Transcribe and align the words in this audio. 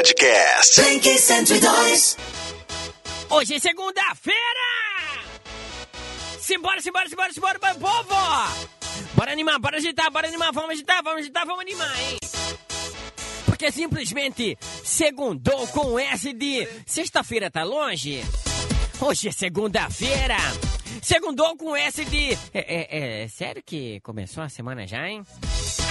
Podcast. 0.00 0.80
Blink 0.80 1.18
102. 1.18 2.16
Hoje 3.28 3.56
é 3.56 3.58
segunda-feira! 3.58 4.38
Simbora, 6.38 6.80
simbora, 6.80 7.06
simbora, 7.06 7.32
simbora, 7.34 7.58
meu 7.62 7.74
povo! 7.74 8.14
Bora 9.14 9.32
animar, 9.32 9.58
bora 9.58 9.76
agitar, 9.76 10.10
bora 10.10 10.26
animar, 10.26 10.54
vamos 10.54 10.70
agitar, 10.70 11.02
vamos 11.02 11.20
agitar, 11.20 11.44
vamos 11.44 11.60
animar, 11.60 11.94
hein? 12.00 12.16
Porque 13.44 13.70
simplesmente 13.70 14.56
segundou 14.82 15.66
com 15.66 15.98
S 15.98 16.32
de 16.32 16.66
sexta-feira 16.86 17.50
tá 17.50 17.62
longe? 17.62 18.24
Hoje 19.02 19.28
é 19.28 19.32
segunda-feira! 19.32 20.38
Segundou 21.02 21.54
com 21.58 21.76
S 21.76 22.02
de. 22.06 22.32
É, 22.54 23.20
é, 23.20 23.22
é 23.24 23.28
sério 23.28 23.62
que 23.62 24.00
começou 24.00 24.42
a 24.42 24.48
semana 24.48 24.86
já, 24.86 25.06
hein? 25.06 25.22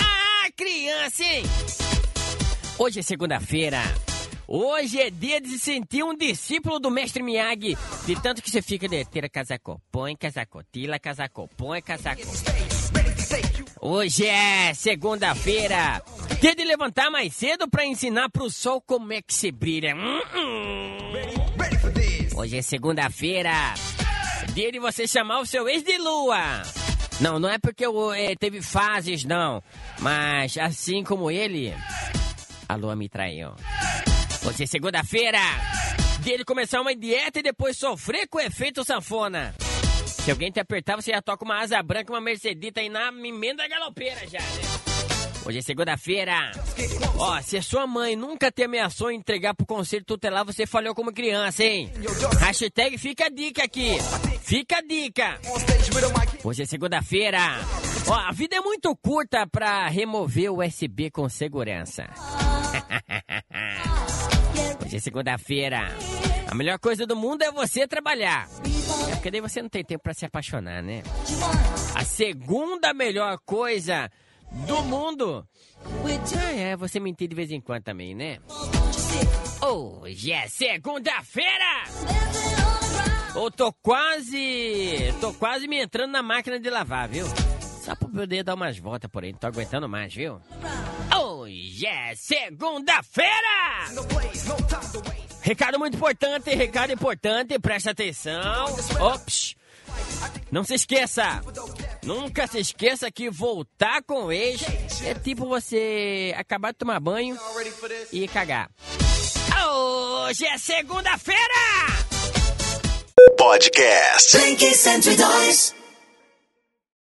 Ah, 0.01 0.49
criança, 0.57 1.23
hein? 1.23 1.43
Hoje 2.80 3.02
é 3.02 3.04
segunda-feira. 3.04 3.82
Hoje 4.48 5.02
é 5.02 5.09
dia 5.09 5.41
de 5.41 5.50
se 5.50 5.59
sentir 5.59 6.01
um 6.01 6.15
discípulo 6.15 6.79
do 6.79 6.89
mestre 6.89 7.21
Miyagi. 7.21 7.78
De 8.06 8.15
tanto 8.21 8.42
que 8.42 8.50
você 8.50 8.61
fica 8.61 8.87
de 8.87 9.04
tira 9.04 9.28
casaco, 9.28 9.82
põe 9.92 10.15
casaco, 10.15 10.64
tira 10.71 10.97
casaco, 10.97 11.50
põe 11.57 11.82
casaco. 11.82 12.21
Hoje 13.82 14.25
é 14.25 14.73
segunda-feira. 14.73 16.01
Dia 16.39 16.56
de 16.56 16.64
levantar 16.64 17.11
mais 17.11 17.36
cedo 17.36 17.70
pra 17.70 17.86
ensinar 17.86 18.29
pro 18.29 18.50
sol 18.50 18.79
como 18.79 19.11
é 19.11 19.21
que 19.21 19.34
se 19.34 19.51
brilha. 19.51 19.93
Hum, 19.93 20.21
hum. 20.34 21.11
Hoje 22.37 22.59
é 22.59 22.61
segunda-feira. 22.61 23.73
Dia 24.54 24.71
de 24.71 24.79
você 24.79 25.06
chamar 25.06 25.42
o 25.42 25.46
seu 25.46 25.68
ex 25.68 25.84
de 25.84 25.98
lua. 25.98 26.64
Não, 27.20 27.37
não 27.37 27.50
é 27.50 27.57
porque 27.59 27.86
eu, 27.86 28.14
eh, 28.14 28.37
teve 28.37 28.61
fases, 28.61 29.25
não. 29.25 29.61
Mas 30.00 30.57
assim 30.57 31.04
como 31.04 31.29
ele, 31.29 31.75
a 32.69 32.75
lua 32.75 32.95
me 32.95 33.09
traiu. 33.09 33.55
Hoje 34.47 34.64
é 34.64 34.67
segunda-feira. 34.67 35.39
Dia 36.22 36.38
de 36.38 36.45
começar 36.45 36.80
uma 36.80 36.95
dieta 36.95 37.39
e 37.39 37.44
depois 37.44 37.75
sofrer 37.75 38.28
com 38.28 38.38
o 38.38 38.42
efeito 38.42 38.86
sanfona. 38.86 39.56
Se 40.06 40.30
alguém 40.30 40.52
te 40.52 40.59
apertar, 40.59 40.95
você 40.95 41.12
já 41.12 41.22
toca 41.22 41.44
uma 41.44 41.59
asa 41.59 41.81
branca, 41.81 42.14
uma 42.14 42.22
mercedita 42.22 42.80
aí 42.80 42.90
na 42.90 43.08
emenda 43.08 43.67
galopeira 43.67 44.28
já, 44.28 44.40
né? 44.40 44.89
Hoje 45.45 45.59
é 45.59 45.62
segunda-feira. 45.62 46.52
Ó, 47.18 47.42
se 47.42 47.58
a 47.58 47.62
sua 47.62 47.88
mãe 47.88 48.16
nunca 48.16 48.52
te 48.52 48.64
ameaçou 48.64 49.12
entregar 49.12 49.54
pro 49.56 49.66
conselho 49.66 50.04
tutelar, 50.06 50.46
você 50.46 50.66
falhou 50.66 50.94
como 50.94 51.14
criança, 51.14 51.64
hein? 51.64 51.92
Hashtag 52.40 52.98
fica 52.98 53.26
a 53.26 53.30
dica 53.30 53.64
aqui. 53.64 53.98
Fica 54.42 54.78
a 54.78 54.81
dica. 54.81 55.40
Hoje 56.44 56.64
é 56.64 56.66
segunda-feira. 56.66 57.40
Ó, 58.08 58.14
a 58.14 58.31
vida 58.31 58.56
é 58.56 58.62
muito 58.62 58.96
curta 58.96 59.46
pra 59.48 59.88
remover 59.88 60.52
o 60.52 60.64
USB 60.64 61.09
com 61.12 61.28
segurança. 61.30 62.06
Hoje 64.86 64.98
é 64.98 65.00
segunda-feira. 65.00 65.90
A 66.48 66.56
melhor 66.56 66.80
coisa 66.80 67.06
do 67.06 67.16
mundo 67.16 67.44
é 67.44 67.52
você 67.52 67.88
trabalhar. 67.88 68.48
É 69.12 69.16
porque 69.16 69.30
daí 69.30 69.42
você 69.42 69.62
não 69.62 69.70
tem 69.70 69.84
tempo 69.84 70.03
pra 70.03 70.14
se 70.14 70.26
apaixonar, 70.26 70.81
né? 70.81 71.03
A 71.96 72.03
segunda 72.03 72.94
melhor 72.94 73.38
coisa 73.46 74.09
do 74.52 74.83
mundo 74.83 75.47
ah, 76.38 76.52
é 76.52 76.75
você 76.75 77.00
mentir 77.00 77.28
de 77.28 77.36
vez 77.36 77.52
em 77.52 77.61
quando 77.61 77.83
também, 77.83 78.14
né? 78.14 78.39
Hoje 79.61 80.31
é 80.31 80.47
segunda-feira! 80.47 81.83
Eu 83.36 83.52
tô 83.52 83.72
quase. 83.73 85.14
tô 85.22 85.33
quase 85.33 85.67
me 85.67 85.81
entrando 85.81 86.11
na 86.11 86.23
máquina 86.23 86.59
de 86.59 86.69
lavar, 86.69 87.08
viu? 87.08 87.25
Só 87.83 87.95
pra 87.95 88.08
poder 88.09 88.44
dar 88.44 88.56
umas 88.56 88.78
voltas 88.78 89.09
por 89.09 89.23
aí, 89.23 89.31
não 89.31 89.39
tô 89.39 89.47
aguentando 89.47 89.88
mais, 89.88 90.14
viu? 90.14 90.41
Hoje 91.17 91.86
é 91.86 92.13
segunda-feira! 92.16 93.30
Recado 95.41 95.80
muito 95.80 95.95
importante, 95.95 96.53
recado 96.53 96.91
importante, 96.91 97.58
presta 97.59 97.91
atenção. 97.91 98.66
Ops! 99.00 99.56
Não 100.52 100.63
se 100.63 100.73
esqueça! 100.73 101.41
Nunca 102.09 102.47
se 102.47 102.58
esqueça 102.58 103.12
que 103.12 103.30
voltar 103.30 104.02
com 104.02 104.25
o 104.25 104.31
ex 104.31 104.64
é 105.06 105.14
tipo 105.14 105.46
você 105.46 106.34
acabar 106.36 106.72
de 106.72 106.80
tomar 106.80 107.00
banho 107.00 107.38
e 108.12 108.28
cagar. 108.28 108.68
Hoje 109.72 110.44
é 110.48 110.58
segunda-feira! 110.58 111.38
Podcast. 113.38 114.40
Blink 114.40 114.74
102. 114.74 115.78